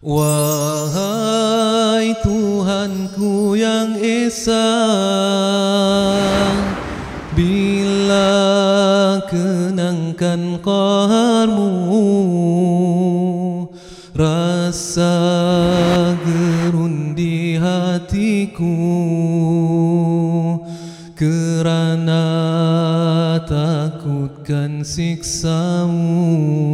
[0.00, 0.96] Wahai
[2.24, 4.72] Tuhanku yang Esa
[7.36, 8.32] Bila
[9.28, 11.68] kenangkan qaharmu
[14.16, 15.20] Rasa
[16.24, 18.72] gerun di hatiku
[21.12, 22.24] Kerana
[23.44, 26.69] takutkan siksamu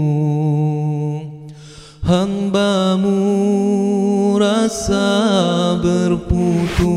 [2.17, 3.21] Hambamu
[4.41, 5.05] rasa
[5.85, 6.89] berputus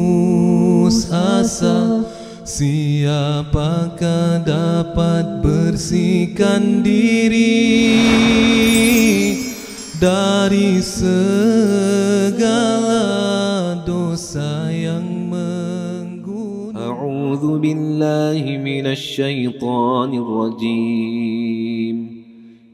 [1.11, 2.07] asa.
[2.47, 7.99] Siapakah dapat bersihkan diri
[9.99, 12.55] Dari segala
[13.83, 16.79] dosa yang mengguna?
[16.79, 21.48] A'udhu billahi minasyaitanir rajim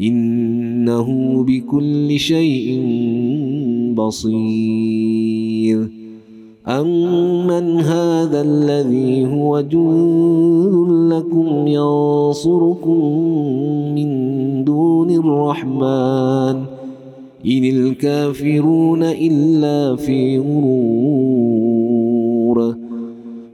[0.00, 1.08] إنه
[1.42, 2.82] بكل شيء
[3.94, 5.88] بصير.
[6.68, 10.74] أمن هذا الذي هو جند
[11.12, 13.04] لكم ينصركم
[13.94, 14.10] من
[14.64, 16.79] دون الرحمن.
[17.46, 21.70] إن الكافرون إلا في غرور.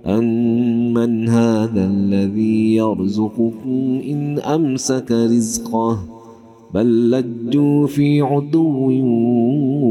[0.06, 5.98] أمن هذا الذي يرزقكم إن أمسك رزقه؟
[6.74, 8.90] بل لجوا في عدو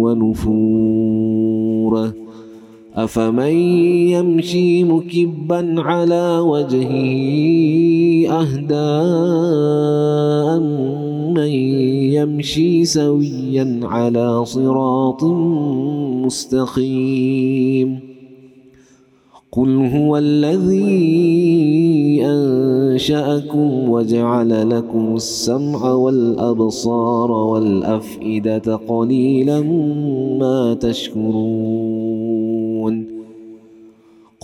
[0.04, 1.46] ونفور.
[2.96, 3.56] أفمن
[4.10, 6.96] يمشي مكبا على وجهه
[8.32, 8.96] أهدى
[11.36, 11.50] من
[12.16, 15.24] يمشي سويا على صراط
[16.26, 18.00] مستقيم
[19.52, 20.86] قل هو الذي
[22.26, 29.62] أنشأكم وجعل لكم السمع والأبصار والأفئدة قليلا
[30.40, 32.25] ما تشكرون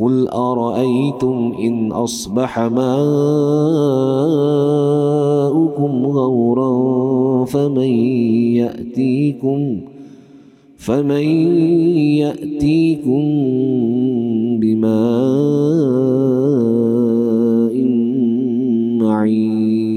[0.00, 2.86] قل أرأيتم إن أصبح ماؤكم
[6.06, 7.90] غورا فمن
[8.58, 9.80] يأتيكم
[10.76, 11.24] فمن
[12.18, 13.22] يأتيكم
[14.60, 14.94] بماء
[19.00, 19.93] معين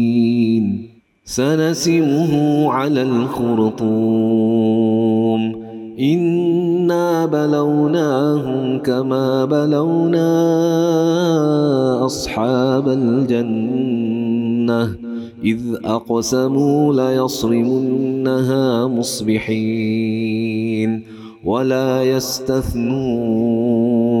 [1.31, 2.33] سنسمه
[2.71, 3.91] على الخرطوم.
[5.99, 10.31] إنا بلوناهم كما بلونا
[12.05, 14.89] أصحاب الجنة.
[15.43, 20.41] إذ أقسموا ليصرمنها مصبحين
[21.45, 24.20] ولا يستثنون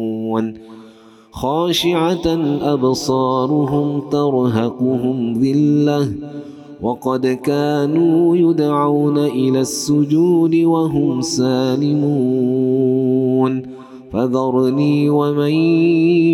[1.31, 2.27] خاشعة
[2.61, 6.11] أبصارهم ترهقهم ذلة
[6.81, 12.81] وقد كانوا يدعون إلى السجود وهم سالمون
[14.11, 15.51] فذرني ومن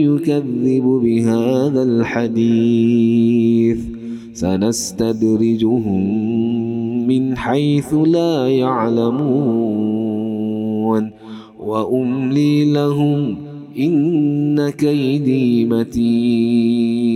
[0.08, 3.80] يكذب بهذا الحديث
[4.34, 6.08] سنستدرجهم
[7.08, 9.98] من حيث لا يعلمون
[11.60, 13.47] وأملي لهم
[13.80, 17.08] إن كيدي متين.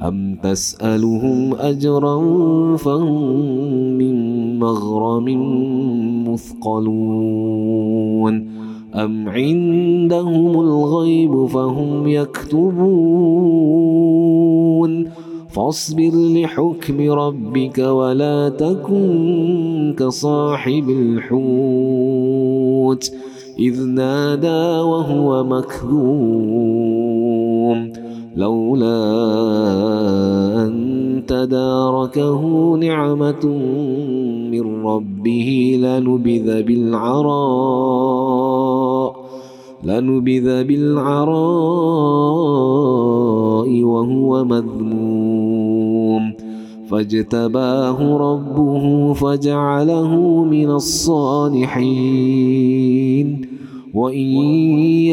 [0.00, 2.16] أم تسألهم أجرا
[2.76, 3.32] فهم
[3.98, 4.16] من
[4.58, 5.24] مغرم
[6.28, 7.82] مثقلون.
[8.94, 12.72] أم عندهم الغيب فهم يكتبون.
[15.48, 23.12] فاصبر لحكم ربك ولا تكن كصاحب الحوت.
[23.58, 26.72] إذ نادى وهو مكذوم
[28.36, 29.02] لولا
[30.66, 33.46] أن تداركه نعمة
[34.50, 38.12] من ربه لنبذ بالعراء
[39.84, 41.32] لنبذ بالعراء
[43.82, 46.32] وهو مذموم
[46.92, 51.92] فاجتباه ربه فجعله من الصالحين.
[53.94, 54.26] وإن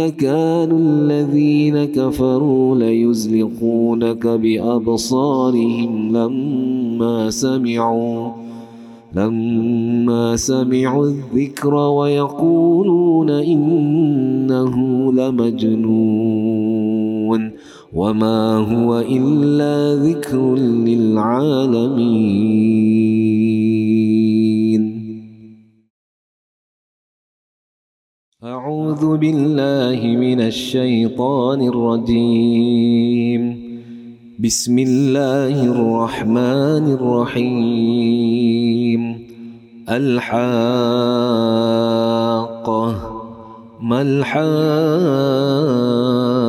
[0.01, 8.29] يكاد الذين كفروا ليزلقونك بأبصارهم لما سمعوا
[9.15, 14.75] لما سمعوا الذكر ويقولون إنه
[15.13, 16.39] لمجنون.
[17.93, 21.29] وما هو إلا ذكر للعالمين.
[28.43, 33.69] أعوذ بالله من الشيطان الرجيم.
[34.39, 39.01] بسم الله الرحمن الرحيم.
[39.89, 40.39] الحاقة.
[43.81, 46.48] ما الحاقة؟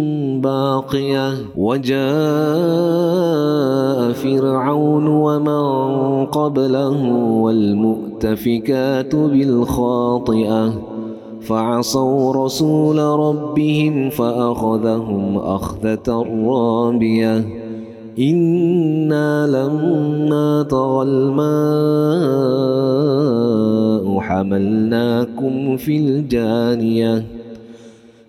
[0.41, 2.01] باقية وجاء
[4.11, 10.73] فرعون ومن قبله والمؤتفكات بالخاطئة.
[11.41, 17.45] فعصوا رسول ربهم فأخذهم أخذة رابية.
[18.19, 22.51] إنا لما طغى الماء
[24.19, 27.40] حملناكم في الجانية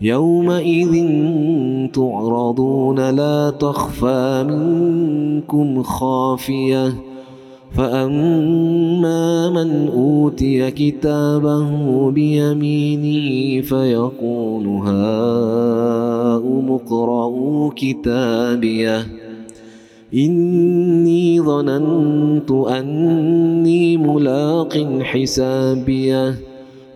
[0.00, 1.06] يومئذ
[1.92, 6.94] تعرضون لا تخفى منكم خافية
[7.72, 19.06] فأما من أوتي كتابه بيمينه فيقول هاؤم اقرءوا كتابيه.
[20.14, 26.47] إني ظننت أني ملاق حسابيه.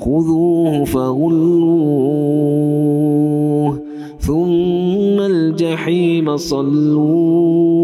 [0.00, 2.20] خذوه فغلوه
[4.18, 7.80] ثم الجحيم صلوه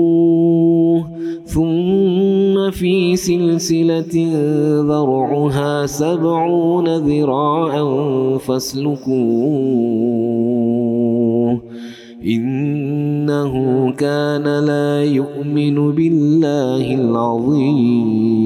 [1.44, 4.28] ثم في سلسلة
[4.80, 7.84] ذرعها سبعون ذراعا
[8.38, 9.06] فاسلكوه
[12.26, 13.52] إنه
[13.92, 18.36] كان لا يؤمن بالله العظيم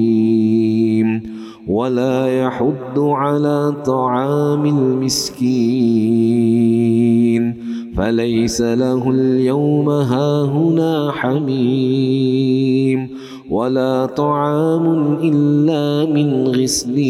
[1.71, 5.41] ولا يحض على طعام المسكين.
[7.97, 13.09] فليس له اليوم هاهنا حميم.
[13.49, 17.01] ولا طعام إلا من غسلين.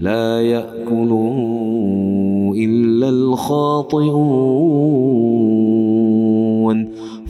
[0.00, 1.36] لا يأكله
[2.56, 5.33] إلا الخاطئون.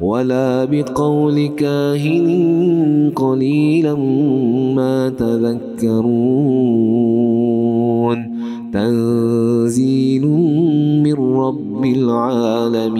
[0.00, 3.94] ولا بقول كاهن قليلا
[4.74, 6.06] ما تذكرون.
[8.72, 10.26] تنزيل
[11.02, 12.96] من رب العالمين.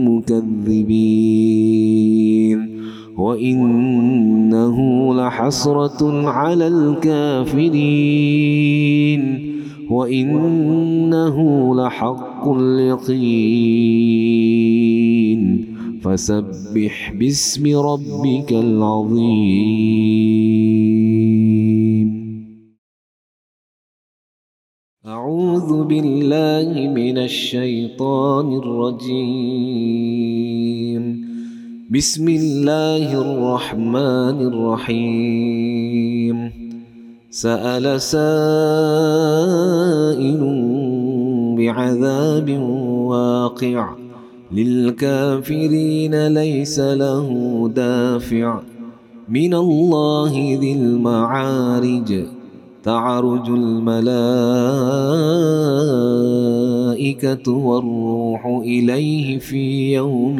[0.10, 2.69] مكذبين.
[3.20, 4.78] وإنه
[5.16, 8.00] لحسرة على الكافرين.
[9.90, 11.38] وإنه
[11.76, 13.40] لحق اليقين.
[16.02, 19.80] فسبح باسم ربك العظيم.
[25.06, 30.29] أعوذ بالله من الشيطان الرجيم.
[31.94, 36.52] بسم الله الرحمن الرحيم.
[37.32, 38.30] سأل سائل
[41.58, 42.50] بعذاب
[43.10, 43.90] واقع.
[44.52, 47.30] للكافرين ليس له
[47.76, 48.60] دافع.
[49.30, 52.24] من الله ذي المعارج.
[52.84, 54.32] تعرج الملائكة
[57.52, 60.40] والروح إليه في يوم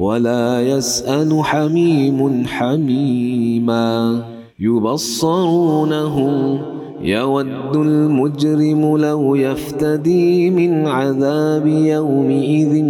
[0.00, 4.24] ولا يسأل حميم حميما.
[4.60, 6.58] يبصرونهم
[7.02, 12.84] يود المجرم لو يفتدي من عذاب يومئذ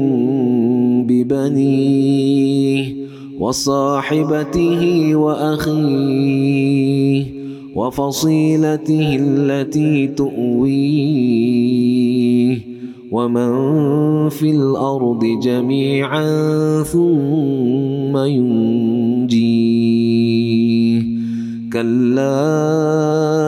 [1.08, 2.94] ببنيه
[3.40, 6.60] وصاحبته وأخيه
[7.76, 11.40] وفصيلته التي تؤويه.
[13.10, 16.22] ومن في الأرض جميعا
[16.82, 19.80] ثم ينجيه
[21.72, 22.34] كلا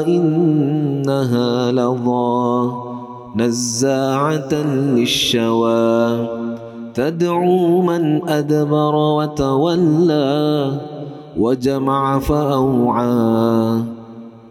[0.06, 2.72] إنها لظى
[3.36, 6.28] نزاعة للشوى
[6.94, 10.72] تدعو من أدبر وتولى
[11.38, 13.82] وجمع فأوعى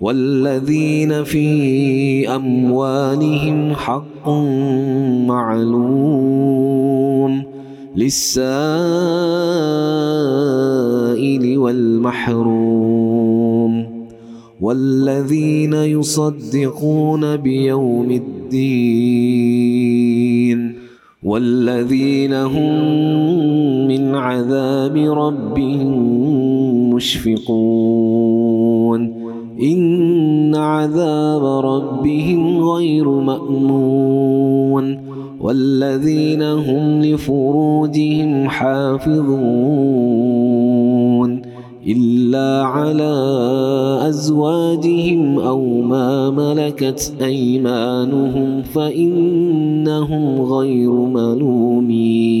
[0.00, 4.28] والذين في أموالهم حق
[5.28, 6.62] معلوم
[7.96, 8.38] للسائل
[11.58, 13.10] والمحروم
[14.60, 19.50] والذين يصدقون بيوم الدين
[21.22, 22.88] والذين هم
[23.88, 25.90] من عذاب ربهم
[26.94, 28.40] مشفقون
[29.62, 35.00] إن عذاب ربهم غير مأمون
[35.40, 39.70] والذين هم لفروجهم حافظون
[41.86, 43.14] إلا على
[44.08, 52.40] أزواجهم أو ما ملكت أيمانهم فإنهم غير ملومين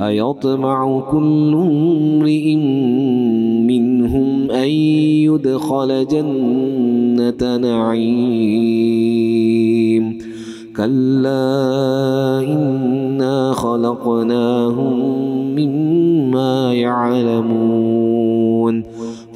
[0.00, 2.54] أيطمع كل امرئ
[3.66, 4.68] منهم أن
[5.28, 8.70] يدخل جنة نعيم.
[10.76, 14.96] كلا إنا خلقناهم
[15.54, 18.20] مما يعلمون.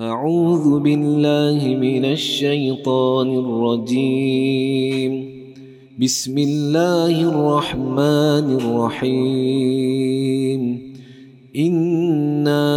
[0.00, 5.30] أعوذ بالله من الشيطان الرجيم.
[6.00, 10.60] بسم الله الرحمن الرحيم.
[11.56, 12.68] إنا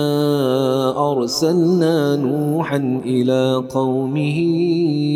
[1.12, 4.40] أرسلنا نوحا إلى قومه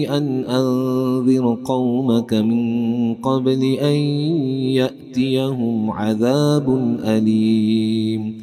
[0.10, 3.96] أن أنذر قومك من قبل أن
[4.76, 8.42] يأتيهم عذاب أليم.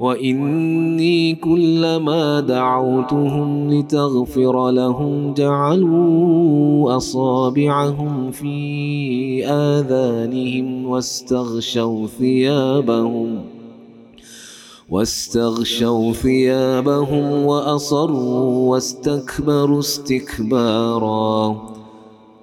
[0.00, 13.38] وإني كلما دعوتهم لتغفر لهم جعلوا أصابعهم في آذانهم واستغشوا ثيابهم
[14.90, 21.56] واستغشوا ثيابهم وأصروا واستكبروا استكبارا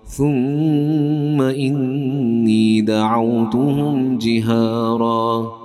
[0.05, 5.64] ثم إني دعوتهم جهارا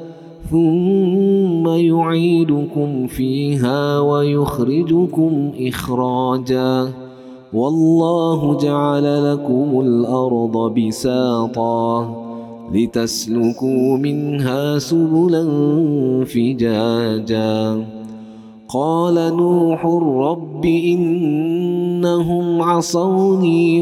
[0.51, 6.87] ثم يعيدكم فيها ويخرجكم إخراجا.
[7.53, 12.15] والله جعل لكم الأرض بساطا
[12.73, 15.45] لتسلكوا منها سبلا
[16.25, 17.85] فجاجا.
[18.69, 23.81] قال نوح رب إنهم عصوني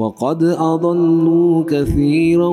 [0.00, 2.48] وقد أضلوا كثيرا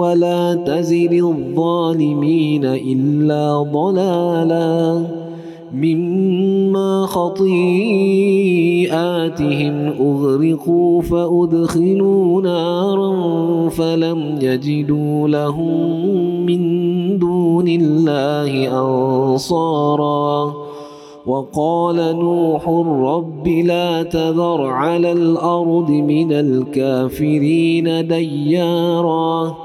[0.00, 5.06] ولا تزل الظالمين إلا ضلالا
[5.74, 7.52] مما خطيئاتهم
[10.00, 16.06] أغرقوا فأدخلوا نارا فلم يجدوا لهم
[16.46, 16.62] من
[17.18, 20.71] دون الله أنصاراً
[21.26, 22.68] وقال نوح
[23.14, 29.56] رب لا تذر على الأرض من الكافرين ديارا.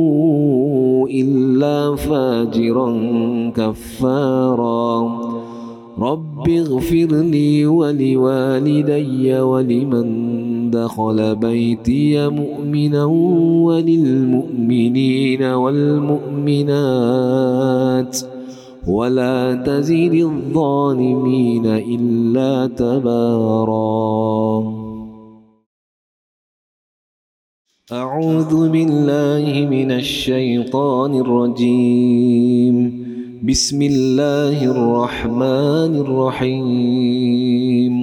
[1.08, 3.00] إلا فاجرا
[3.56, 5.10] كفارا.
[6.00, 10.43] رب اغفر لي ولوالدي ولمن
[10.74, 13.06] دخل بيتي مؤمنا
[13.66, 16.74] وللمؤمنين والمؤمنات
[18.88, 24.64] ولا تزد الظالمين إلا تبارا.
[27.92, 33.04] أعوذ بالله من الشيطان الرجيم.
[33.44, 38.03] بسم الله الرحمن الرحيم.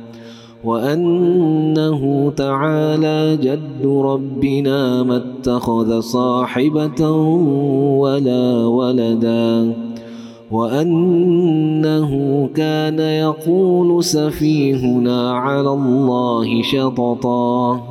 [0.63, 7.11] وأنه تعالى جد ربنا ما اتخذ صاحبة
[7.97, 9.73] ولا ولدا.
[10.51, 12.11] وأنه
[12.55, 17.90] كان يقول سفيهنا على الله شططا.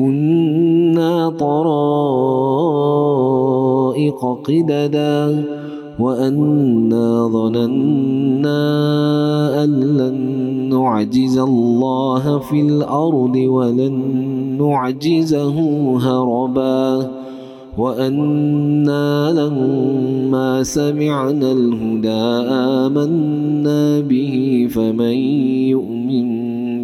[0.00, 1.80] كنا طرائق
[4.44, 5.44] قددا
[6.00, 8.60] وأنا ظننا
[9.64, 10.16] أن لن
[10.70, 13.94] نعجز الله في الأرض ولن
[14.60, 15.56] نعجزه
[15.98, 17.10] هربا
[17.78, 22.22] وأنا لما سمعنا الهدى
[22.88, 25.16] آمنا به فمن
[25.68, 26.59] يؤمن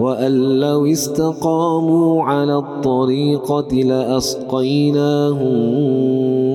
[0.00, 5.42] وأن لو استقاموا على الطريقة لأسقيناهم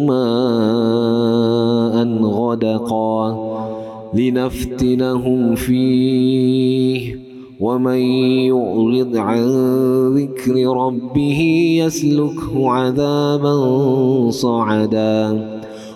[0.08, 3.56] ماء غدقا
[4.14, 7.26] لنفتنهم فيه
[7.60, 7.98] ومن
[8.48, 9.43] يعرض عن
[10.18, 11.41] ذكر ربه
[11.86, 13.56] يسلكه عذابا
[14.30, 15.55] صعدا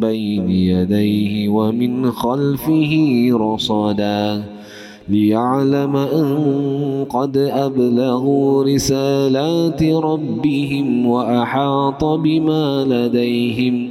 [0.00, 2.92] بين يديه ومن خلفه
[3.32, 4.44] رصدا
[5.08, 13.90] ليعلم أن قد أبلغوا رسالات ربهم وأحاط بما لديهم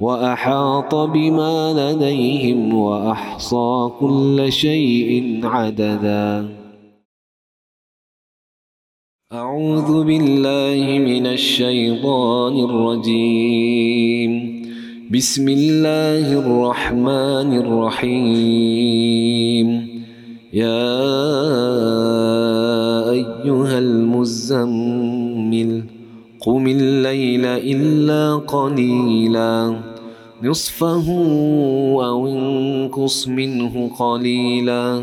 [0.00, 6.48] وأحاط بما لديهم وأحصى كل شيء عددا.
[9.32, 14.51] أعوذ بالله من الشيطان الرجيم.
[15.12, 18.88] بسم الله الرحمن الرحيم.
[20.52, 20.88] يا
[23.10, 25.70] أيها المزمل
[26.40, 29.76] قم الليل إلا قليلا.
[30.42, 31.08] نصفه
[32.04, 35.02] أو انقص منه قليلا.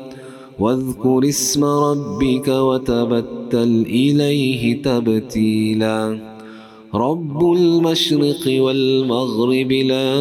[0.61, 6.19] واذكر اسم ربك وتبتل إليه تبتيلا.
[6.95, 10.13] رب المشرق والمغرب لا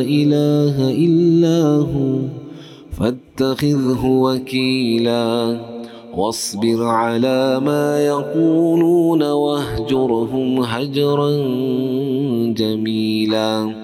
[0.00, 2.18] إله إلا هو
[2.92, 5.60] فاتخذه وكيلا.
[6.16, 11.30] واصبر على ما يقولون واهجرهم هجرا
[12.52, 13.83] جميلا.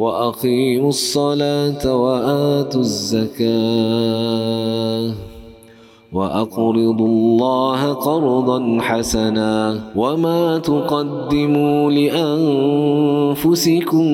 [0.00, 3.50] وأقيموا الصلاة وآتوا الزكاة
[6.12, 11.90] وأقرضوا الله قرضا حسنا وما تقدموا
[13.30, 14.04] لأنفسكم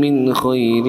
[0.00, 0.84] من خير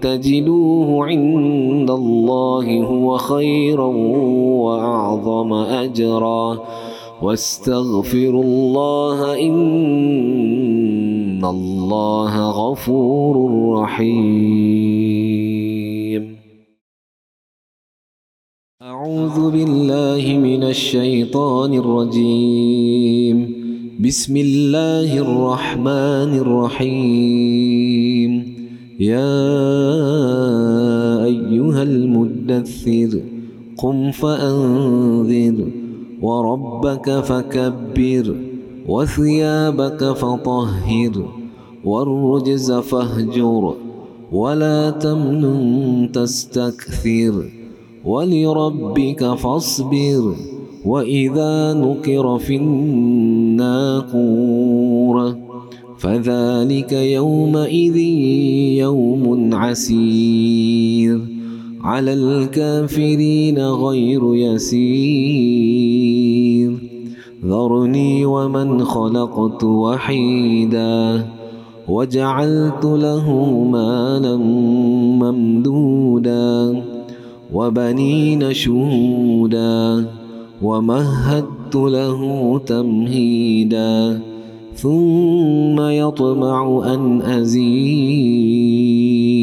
[0.00, 3.86] تجدوه عند الله هو خيرا
[4.64, 6.58] وأعظم أجرا
[7.22, 9.58] واستغفروا الله إن
[11.44, 13.36] الله غفور
[13.80, 15.28] رحيم.
[18.82, 23.58] أعوذ بالله من الشيطان الرجيم.
[24.00, 28.30] بسم الله الرحمن الرحيم.
[29.00, 29.44] يا
[31.24, 33.20] أيها المدثر
[33.78, 35.70] قم فأنذر
[36.22, 38.47] وربك فكبر.
[38.88, 41.12] وثيابك فطهر
[41.84, 43.74] والرجز فاهجر
[44.32, 47.50] ولا تمنن تستكثر
[48.04, 50.34] ولربك فاصبر
[50.84, 54.08] وإذا نكر في الناقور
[55.98, 57.96] فذلك يومئذ
[58.76, 61.20] يوم عسير
[61.80, 65.58] على الكافرين غير يسير
[67.44, 71.26] ذرني ومن خلقت وحيدا
[71.88, 73.32] وجعلت له
[73.72, 74.36] مالا
[75.22, 76.82] ممدودا
[77.54, 80.06] وبنين شهودا
[80.62, 82.20] ومهدت له
[82.66, 84.20] تمهيدا
[84.74, 89.07] ثم يطمع أن أزيد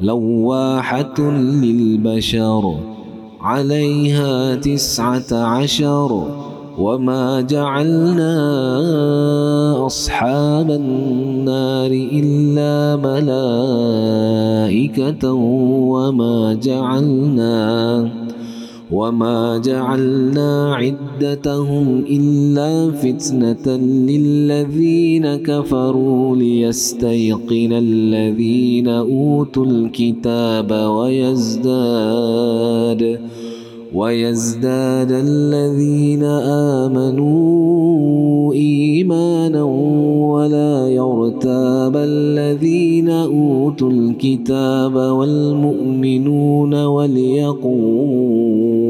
[0.00, 1.20] لواحة
[1.62, 2.74] للبشر
[3.40, 6.24] عليها تسعة عشر
[6.78, 8.36] وما جعلنا
[9.86, 12.96] أصحاب النار إلا
[14.70, 15.32] ملائكة
[15.92, 18.08] وما جعلنا
[18.92, 23.76] وما جعلنا عدتهم إلا فتنة
[24.10, 32.10] للذين كفروا ليستيقن الذين أوتوا الكتاب ويزداد
[33.94, 36.22] ويزداد الذين
[36.84, 39.62] آمنوا إيمانا
[40.32, 48.89] ولا يرتاب الذين أوتوا الكتاب والمؤمنون وليقول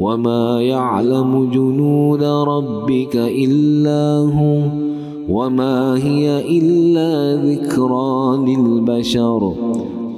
[0.00, 4.84] وما يعلم جنود ربك إلا هو
[5.28, 9.54] وما هي إلا ذكرى للبشر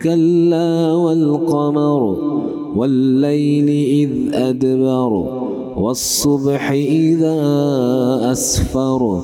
[0.02, 2.16] كلا والقمر
[2.76, 5.26] والليل إذ أدبر
[5.76, 7.38] والصبح إذا
[8.32, 9.20] أسفر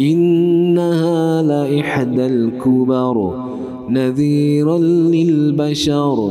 [0.00, 3.34] إنها لإحدى الكبر
[3.90, 6.30] نذيرا للبشر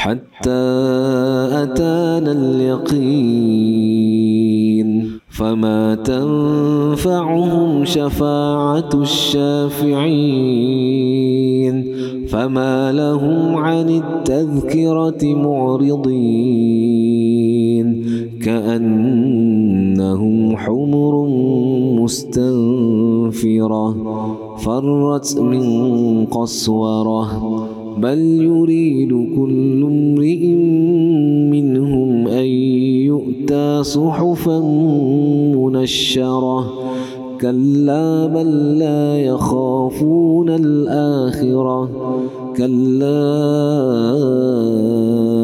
[0.00, 0.60] حتى
[1.62, 3.80] أتانا اليقين
[5.28, 10.00] فما تنفعهم شفاعة الشافعين
[12.28, 16.70] فما لهم عن التذكرة معرضين
[18.42, 19.76] كأنهم
[20.56, 21.26] حمر
[22.00, 23.96] مستنفرة
[24.56, 30.46] فرت من قسورة بل يريد كل امرئ
[31.50, 32.46] منهم أن
[33.04, 34.60] يؤتى صحفا
[35.56, 36.72] منشرة.
[37.40, 41.90] كلا بل لا يخافون الآخرة.
[42.56, 43.20] كلا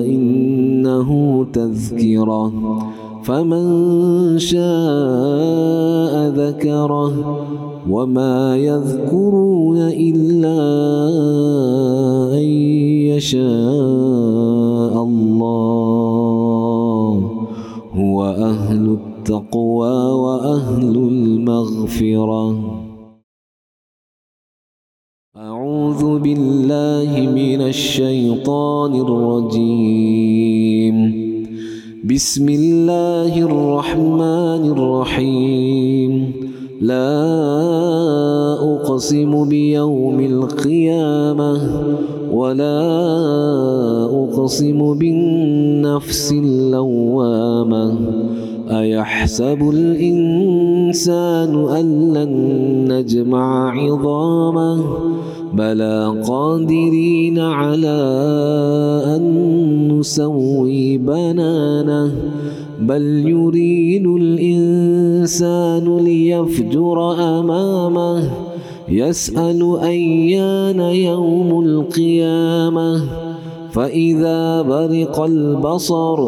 [0.07, 2.53] إنه تذكرة.
[3.27, 7.13] فمن شاء ذكره
[7.91, 10.63] وما يذكرون إلا
[12.39, 12.45] أن
[13.19, 15.47] يشاء الله.
[17.95, 22.73] هو أهل التقوى وأهل المغفرة.
[25.37, 31.16] أعوذ بالله من الشيطان الرجيم.
[32.11, 36.33] بسم الله الرحمن الرحيم.
[36.81, 37.19] لا
[38.63, 41.53] أقسم بيوم القيامة
[42.33, 42.83] ولا
[44.23, 47.99] أقسم بالنفس اللوامة.
[48.71, 52.33] أيحسب الإنسان أن لن
[52.93, 54.85] نجمع عظامه
[55.53, 57.99] بلى قادرين على
[59.17, 62.13] أن نسوي بنانه
[62.81, 68.31] بل يريد الإنسان ليفجر أمامه
[68.89, 73.26] يسأل أيان يوم القيامة
[73.77, 76.21] فإذا برق البصر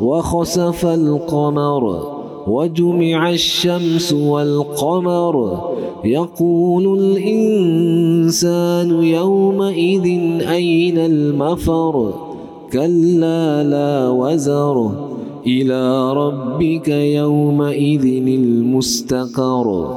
[0.00, 2.12] وخسف القمر
[2.46, 5.60] وجمع الشمس والقمر
[6.04, 10.04] يقول الإنسان يومئذ
[10.48, 12.12] أين المفر؟
[12.72, 14.90] كلا لا وزر.
[15.46, 19.96] إلى ربك يومئذ المستقر.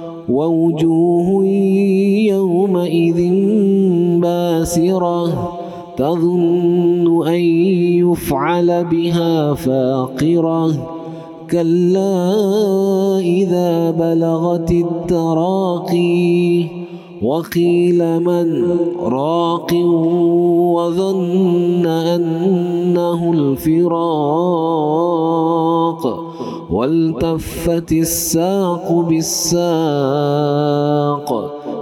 [0.31, 1.45] ووجوه
[2.27, 3.19] يومئذ
[4.21, 5.51] باسرة
[5.97, 7.41] تظن أن
[8.03, 10.71] يفعل بها فاقرة.
[11.51, 12.33] كلا
[13.19, 16.65] إذا بلغت التراقي
[17.23, 19.73] وقيل من راق
[20.75, 24.41] وظن أنه الفراق.
[26.71, 29.69] والتفت الساق بالساق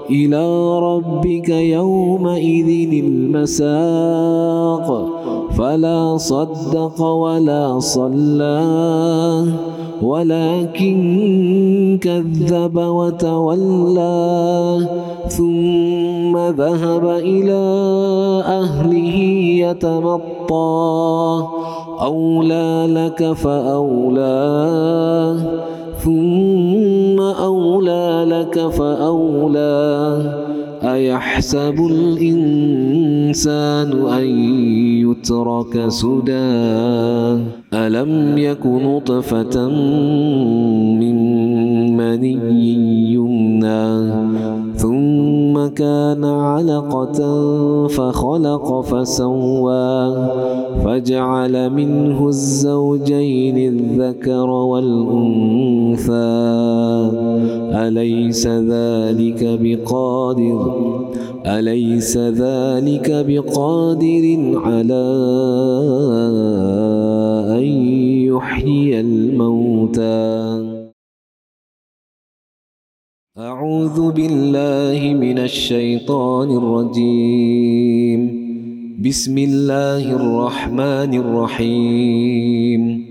[0.09, 5.09] إلى ربك يومئذ المساق.
[5.57, 8.63] فلا صدق ولا صلى
[10.01, 14.87] ولكن كذب وتولى.
[15.27, 17.61] ثم ذهب إلى
[18.45, 19.17] أهله
[19.65, 21.43] يتمطى.
[22.01, 24.29] أولى لك فأولى
[25.97, 30.21] ثم أولى لك فأولى.
[30.83, 34.25] أيحسب الإنسان أن
[35.09, 36.49] يترك سدى؟
[37.73, 39.67] ألم يك نطفة
[40.99, 41.17] من
[41.97, 44.11] مني يمنى
[44.75, 45.28] ثم
[45.67, 47.19] كان علقة
[47.87, 50.15] فخلق فسوى
[50.83, 56.19] فجعل منه الزوجين الذكر والأنثى.
[57.87, 60.75] أليس ذلك بقادر؟
[61.45, 65.05] أليس ذلك بقادر على
[67.57, 67.63] أن
[68.27, 70.78] يحيي الموتى؟
[73.39, 78.21] أعوذ بالله من الشيطان الرجيم.
[78.99, 83.05] بسم الله الرحمن الرحيم.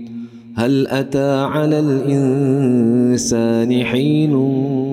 [0.55, 4.33] هل أتى على الإنسان حين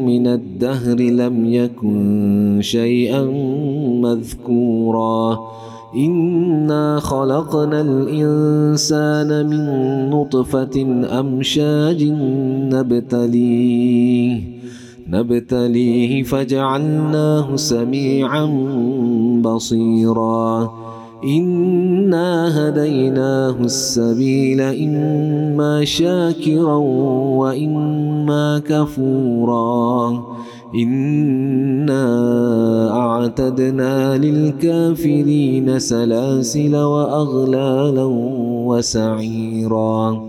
[0.06, 3.24] من الدهر لم يكن شيئا
[4.00, 5.38] مذكورا؟
[5.96, 9.64] إنا خلقنا الإنسان من
[10.10, 10.86] نطفة
[11.20, 12.04] أمشاج
[12.72, 14.55] نبتليه.
[15.08, 18.46] نبتليه فجعلناه سميعا
[19.42, 20.70] بصيرا.
[21.24, 26.76] إنا هديناه السبيل إما شاكرا
[27.36, 30.24] وإما كفورا.
[30.74, 32.06] إنا
[32.96, 38.04] أعتدنا للكافرين سلاسل وأغلالا
[38.66, 40.28] وسعيرا.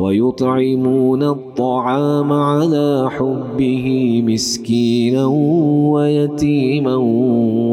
[0.00, 3.86] ويطعمون الطعام على حبه
[4.26, 5.26] مسكينا
[5.92, 6.96] ويتيما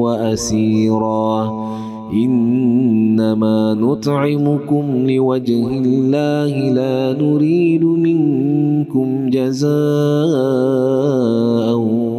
[0.03, 1.67] وأسيرا.
[2.13, 9.67] إنما نطعمكم لوجه الله لا نريد منكم جزاء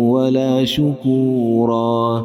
[0.01, 2.25] ولا شكورا.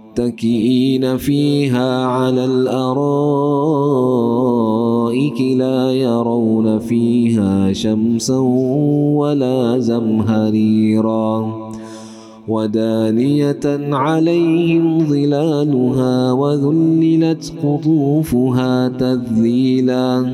[0.11, 3.01] متكئين فيها على الأرائك
[5.57, 8.37] لا يرون فيها شمسا
[9.15, 11.51] ولا زمهريرا
[12.47, 13.59] ودانية
[13.95, 20.33] عليهم ظلالها وذللت قطوفها تذليلا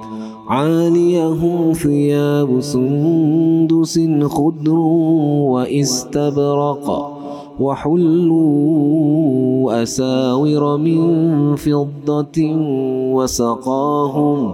[0.51, 4.79] عاليهم ثياب سندس خضر
[5.53, 6.87] واستبرق
[7.59, 8.91] وحلوا
[9.83, 12.37] أساور من فضة
[13.15, 14.53] وسقاهم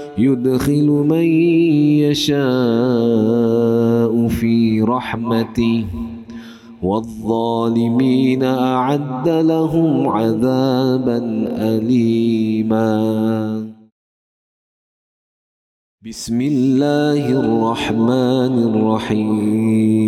[0.17, 1.23] يدخل من
[2.03, 2.41] يشاء
[4.27, 5.85] في رحمته
[6.83, 11.17] والظالمين أعد لهم عذابا
[11.57, 12.91] أليما.
[16.05, 20.00] بسم الله الرحمن الرحيم.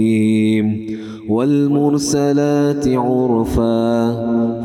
[1.29, 4.11] والمرسلات عرفا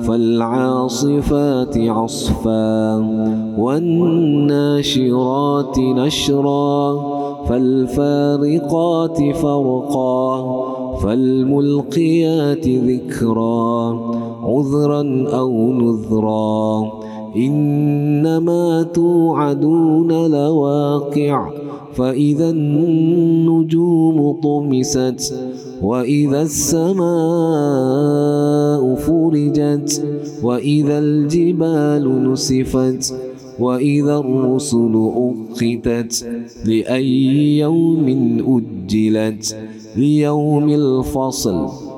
[0.02, 2.96] فالعاصفات عصفا
[3.58, 4.98] والناشرات
[5.78, 6.96] نشرا
[7.48, 10.58] فالفارقات فرقا
[11.02, 14.00] فالملقيات ذكرا
[14.42, 16.92] عذرا أو نذرا.
[17.36, 21.50] إنما توعدون لواقع
[21.94, 25.34] فإذا النجوم طمست
[25.82, 27.08] وإذا السماء
[28.94, 30.04] فرجت
[30.42, 33.14] وإذا الجبال نسفت
[33.60, 36.26] وإذا الرسل أقتت
[36.64, 38.06] لأي يوم
[38.46, 39.56] أجلت
[39.96, 41.87] ليوم الفصل.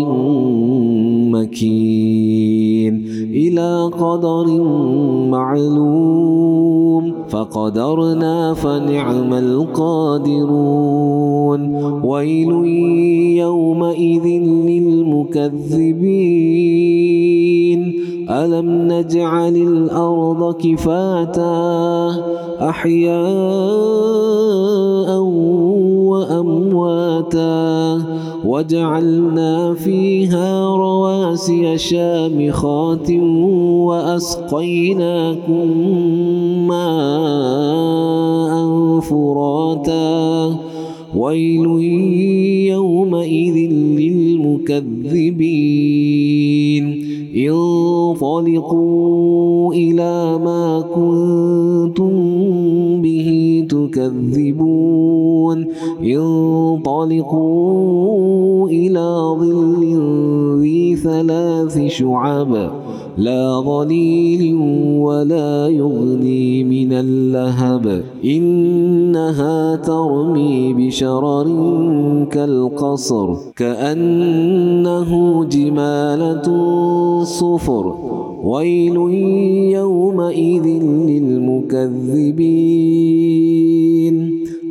[1.32, 3.06] مكين.
[3.34, 4.48] إلى قدر
[5.30, 6.72] معلوم.
[7.30, 10.44] فقدرنا فنعم القادرون.
[12.04, 12.52] ويل
[13.38, 14.26] يومئذ
[14.70, 17.22] للمكذبين.
[18.34, 22.11] ألم نجعل الأرض كفاتا
[22.61, 23.13] أحياء
[26.09, 28.01] وأمواتا
[28.45, 33.11] وجعلنا فيها رواسي شامخات
[33.88, 35.67] وأسقيناكم
[36.67, 38.53] ماء
[38.99, 40.55] فراتا
[41.15, 41.65] ويل
[42.69, 43.55] يومئذ
[43.99, 45.03] للمكذبين
[48.14, 52.11] انطلقوا إلى ما كنتم
[53.01, 53.30] به
[53.70, 55.68] تكذبون.
[56.03, 57.49] انطلقوا
[58.70, 59.82] إلى ظل
[60.61, 62.82] ذي ثلاث شعب.
[63.18, 64.55] لا ظليل
[64.99, 68.03] ولا يغني من اللهب.
[68.26, 71.47] إنها ترمي بشرر
[72.32, 76.47] كالقصر كأنه جمالة
[77.24, 77.95] صفر.
[78.43, 78.95] ويل
[79.74, 81.93] يومئذ للمكذبين.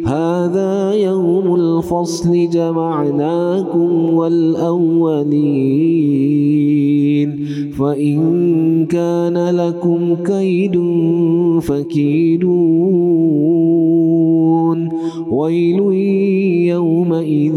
[0.06, 5.44] هذا يوم الفصل جمعناكم والأولين.
[7.78, 10.80] فإن كان لكم كيد
[11.60, 13.14] فكيدون.
[15.30, 15.80] ويل
[16.68, 17.56] يومئذ